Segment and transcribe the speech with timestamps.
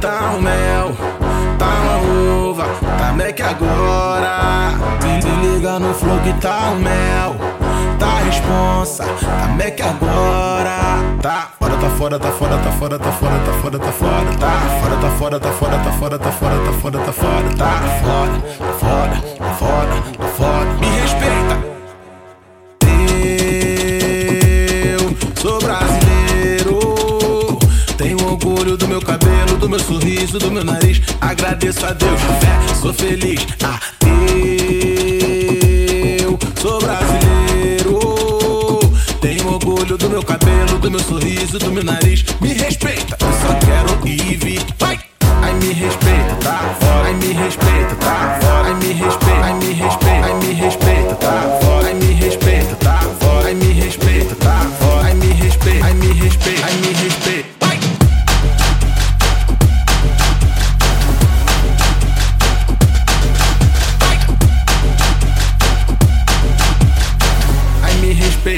[0.00, 0.92] tá um mel,
[1.58, 2.64] tá uma uva,
[2.98, 4.74] tá Mac agora.
[5.20, 7.36] Se liga no flow que tá um mel,
[7.98, 10.72] tá responsa, tá Mac agora.
[11.20, 14.46] Tá fora, tá fora, tá fora, tá fora, tá fora, tá fora, tá fora, tá
[14.80, 17.50] fora, tá fora, tá fora, tá fora, tá fora, tá fora, tá fora, tá fora,
[17.52, 20.21] tá fora, tá fora, tá fora.
[28.62, 31.00] Orgulho do meu cabelo, do meu sorriso, do meu nariz.
[31.20, 33.44] Agradeço a Deus, fé, sou feliz.
[33.60, 33.80] Ah,
[36.22, 37.98] eu sou brasileiro.
[39.20, 42.24] Tenho orgulho do meu cabelo, do meu sorriso, do meu nariz.
[42.40, 42.81] Me respeita,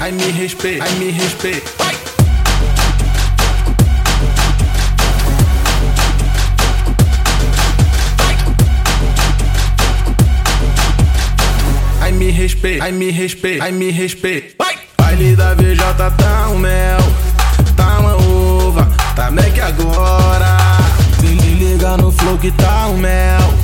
[0.00, 1.70] respeita, ai, me respeita, ai, me respeita.
[1.78, 1.94] Vai!
[12.00, 14.54] Ai me respeita, ai me respeita, ai me respeita.
[14.58, 14.78] Vai!
[14.96, 15.76] Baile da VJ
[16.16, 17.00] tá um mel,
[17.76, 20.56] tá uma uva, tá Mac agora.
[21.20, 23.54] Se liga no flow que tá um mel,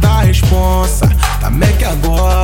[0.00, 1.08] tá responsa,
[1.40, 2.43] tá Mac agora.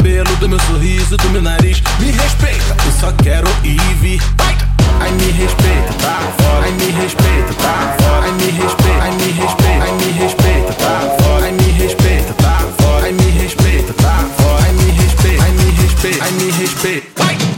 [0.00, 1.82] cabelo, do meu sorriso, do meu nariz.
[1.98, 4.20] Me respeita, eu só quero ir vir.
[4.38, 4.56] Vai!
[5.00, 6.64] Ai, me respeita, tá fora.
[6.64, 8.24] Ai, me respeita, tá fora.
[8.24, 11.44] Ai, me respeita, ai, me respeita, ai, me respeita, tá fora.
[11.44, 13.04] Ai, me respeita, tá fora.
[13.04, 14.64] Ai, me respeita, tá fora.
[14.64, 17.49] Ai, me respeita, ai, me respeita, ai, me respeita.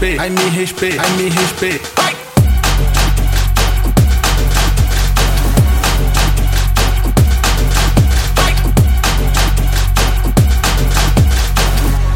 [0.00, 1.88] Respeita, ai, me respeita, ai, me respeita.
[1.96, 2.16] Vai!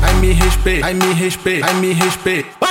[0.01, 2.62] Ai me respeita, ai me respeita, ai me respeita.